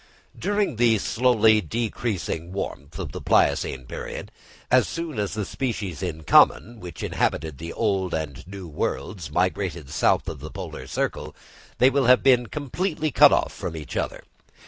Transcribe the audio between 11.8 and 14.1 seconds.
will have been completely cut off from each